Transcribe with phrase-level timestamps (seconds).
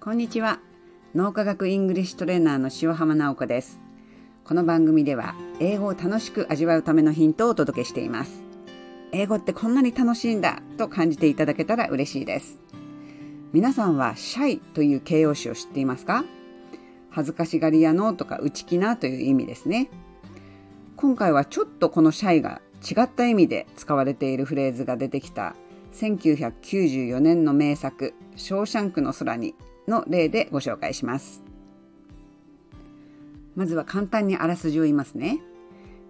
[0.00, 0.60] こんにちは。
[1.16, 3.80] 脳科学イングリッシュトレーナーの塩浜直子です。
[4.44, 8.40] この番組では英語を楽しく味わうためのヒントをお届けしています。
[9.10, 12.60] 英語ってこんなに楽しいんだと感じていただけたら嬉しいです。
[13.52, 16.24] 皆さんは shy という形容詞を知っていますか？
[17.10, 19.90] 恥ずかしがり屋のとか内気なという意味ですね。
[20.94, 25.56] 今回はちょっとこの shy が違った意味で使われているフレーズが出てきた
[25.92, 29.56] 1994年の名作「ショーシャンクの空に」
[29.88, 31.42] の例でご紹介します。
[33.56, 35.40] まずは簡単にあらすじを言いますね。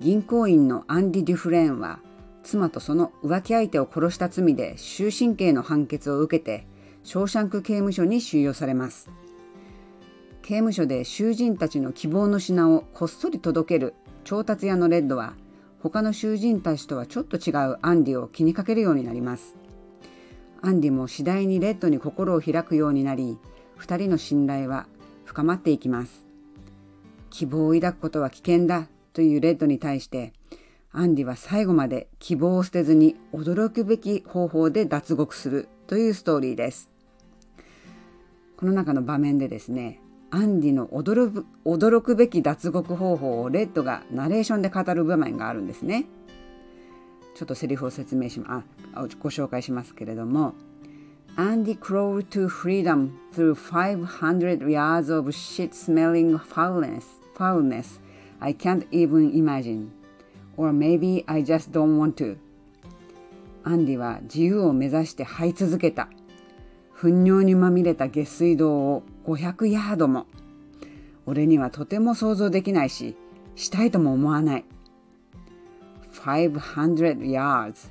[0.00, 2.00] 銀行員のアンディ・デュフレーンは
[2.42, 6.66] 妻とその浮気相手を殺した罪で終身刑の判決を受けて
[7.04, 9.10] ショーシャンク刑務所に収容されます。
[10.42, 13.94] 刑務所で囚人たちの希望の品をこっそり届ける
[14.24, 15.34] 調達屋のレッドは
[15.80, 19.56] 他の囚人たちとはちょっと違うアンディを気にかけるようになります。
[20.60, 23.36] アンディも次第にレッドに心を開くようになり
[23.82, 24.86] 2人の信頼は
[25.24, 26.26] 深まっていきます
[27.30, 30.32] 希望を抱くことは危険だというレッドに対して
[30.92, 36.90] アンディは最後まで希望を捨てずに驚くべき方法で脱獄するというストーリーです
[38.56, 46.06] この中の場面でですねアンディの驚く驚くべき脱獄方法をレッドがナレーションで語る場面があるんですね。
[47.34, 50.54] ちょっとセリフを説明しまあご紹介しますけれども
[51.38, 58.00] Andy crawled to freedom through 500 yards of shit-smelling foulness, foulness
[58.38, 59.92] I can't even imagine.
[60.58, 62.36] Or maybe I just don't want to.
[63.64, 66.08] アンディは自由を目指して這い続けた。
[66.92, 70.26] 糞尿にまみれた下水道を500ヤードも。
[71.24, 73.16] 俺にはとても想像できないし、
[73.56, 74.64] したいとも思わない。
[76.12, 77.90] 500 yards,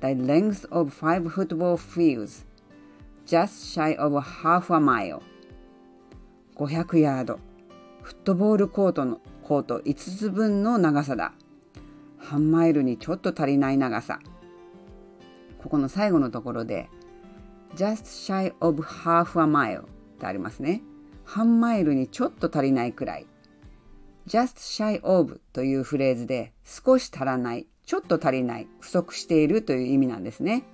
[0.00, 2.44] the length of five football fields,
[3.26, 5.20] just shy of half a mile.
[6.56, 7.40] 500ヤード、
[8.02, 11.32] フットボールコートのコート5つ分の長さだ。
[12.18, 14.20] 半マイルにちょっと足りない長さ。
[15.58, 16.90] ここの最後のところで
[17.74, 19.86] just shy of half a mile っ
[20.18, 20.82] てありますね。
[21.24, 23.26] 半マイルにちょっと足りないくらい。
[24.26, 30.64] just shy of というフレーズで少し足らない、ちょっと足りない、不足しているという意味なんですね。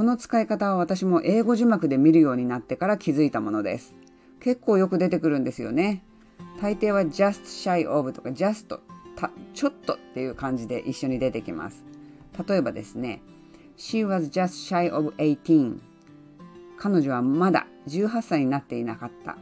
[0.00, 3.94] この使い方は私も英語字幕で見るようになってから気づいたものです。
[4.40, 6.02] 結構よく出てくるんですよね。
[6.62, 8.78] 大抵は just shy of とか just
[9.52, 11.84] ちょっとっていう感じで一緒に出てきます。
[12.48, 13.20] 例えばですね、
[13.76, 15.78] She was just shy of 18
[16.78, 19.36] 彼女はまだ18歳になっていなかった。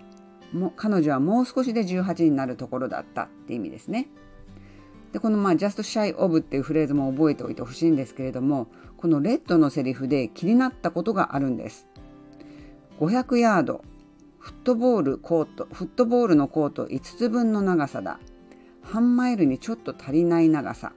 [0.52, 4.08] も彼女はもう少しで18になるところだったって意味ですね。
[5.12, 11.88] でこのまあ just shy of っていうフレーズも覚えておいてほしいんですけれどもこのレッドのセリフで気になったことがあるんです。
[12.98, 13.84] 500ヤード。
[14.38, 15.68] フットボールコート。
[15.72, 16.86] フットボールのコート。
[16.86, 18.18] 5つ分の長さだ。
[18.82, 20.92] 半マイルにちょっと足りない長さ。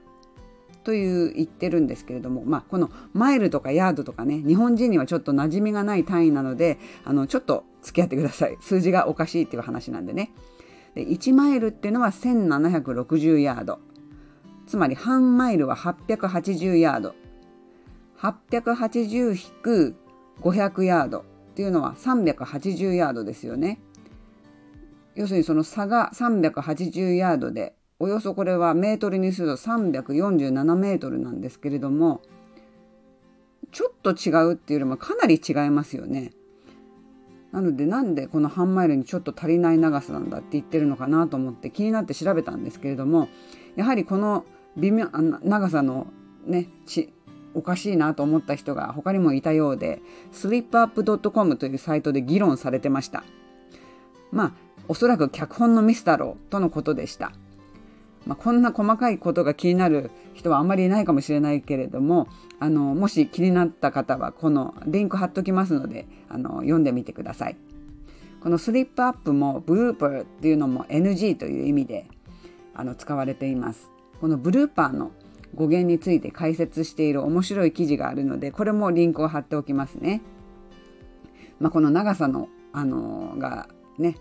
[0.83, 8.57] という言ってるんですけれども、まあ、このマイルとかヤードとかね日本人にはちょっと馴染みがない単位なのであのちょっと付き合ってください。
[8.61, 10.31] 数字がおかしいっていう話なんでね。
[10.95, 13.79] で1マイルっていうのは1760ヤード。
[14.71, 17.13] つまり半マイルは880ヤード
[18.21, 21.23] 880-500ヤードっ
[21.55, 23.81] ていうのは380ヤードですよね
[25.15, 32.21] 要するにその差が380ヤードでおよそこれはメートルにすると347メートルなんですけれども
[33.73, 36.31] ちょっと違うっていうよりもかなり違いますよね。
[37.51, 43.27] なのでなんでこの半マイルにちょっと足りない長さなんだって言ってるのかなと思って気になって調べたんですけれども
[43.75, 44.45] やはりこの
[44.77, 45.07] 微妙
[45.43, 46.07] 長さの
[46.45, 47.13] ねち
[47.53, 50.01] おかしいなと思った人が他にもいたようで
[50.31, 53.23] slipup.com というサイトで議論されてました。
[54.31, 54.53] まあ
[54.87, 57.31] おそらく脚本のミスだろうとのことでした。
[58.25, 62.27] まあ、こんな細かいことが気になる人はあんまりいないかもしれないけれども
[62.59, 67.57] あのもし気になった方はこのリンク貼っときますのであの読んでみてください。
[68.41, 72.07] このスリップアップもブルーパーっていうのも NG という意味で
[72.73, 73.91] あの使われています。
[74.21, 75.11] このブルーパーの
[75.55, 80.21] 語源について解説している面白い記事があるのでこれもリンクを貼っておきますね。
[81.59, 84.15] まあ、この長さのあのがね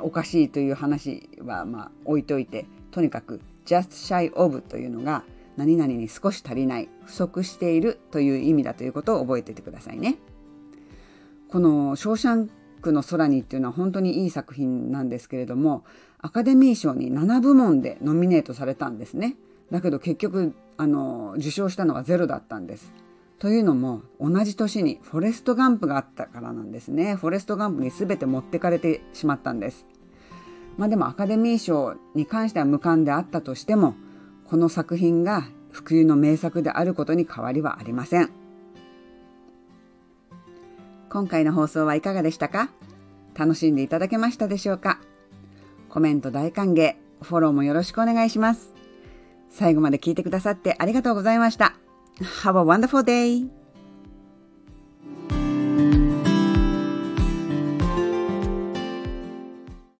[0.00, 5.24] おかしいという話はまあ置いといてとにかく just shy of というのが
[5.56, 10.16] 何々に少し足りない不足しているという意味だということを覚えててくださいね。
[11.50, 12.50] この「ショーシャン
[12.80, 15.84] クの空に」っていうのは本当にいい作品なんですけれども
[16.20, 19.36] アカデミー賞に7部門でノミネートされたんですね。
[19.70, 22.92] だけど結局あの受賞したのはゼロだったんです。
[23.38, 27.14] というのも同じ年にフォレスト・ガンプがあったからなんですね。
[27.14, 29.86] フォレスト・ガンプに全て持ってかれてしまったんです。
[30.76, 33.94] まあでもアカデミー賞に関しては無冠であったとしても
[34.44, 38.30] この作品が不朽の名作であることに変わりはありません。
[41.10, 42.70] 今回の放送はいかがでしたか？
[43.34, 45.00] 楽しんでいただけましたでしょうか？
[45.88, 48.74] コメント大歓迎、フォローもよろしくお願いします。
[49.50, 51.74] 最後まで聞いてくださってありがとうございました。
[52.42, 53.48] Have a wonderful day!